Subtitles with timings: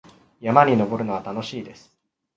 [0.39, 1.95] 山に登るのは楽しいです。